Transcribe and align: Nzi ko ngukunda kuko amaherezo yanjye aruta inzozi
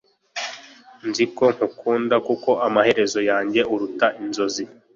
Nzi 1.07 1.25
ko 1.35 1.45
ngukunda 1.53 2.15
kuko 2.27 2.49
amaherezo 2.67 3.19
yanjye 3.29 3.61
aruta 3.73 4.07
inzozi 4.21 4.63